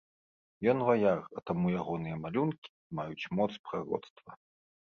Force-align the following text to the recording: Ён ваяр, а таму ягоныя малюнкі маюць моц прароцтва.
Ён 0.71 0.79
ваяр, 0.87 1.19
а 1.41 1.43
таму 1.49 1.65
ягоныя 1.81 2.15
малюнкі 2.23 2.67
маюць 3.01 3.29
моц 3.41 3.51
прароцтва. 3.69 4.29